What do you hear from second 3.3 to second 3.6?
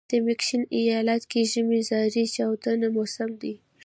دی.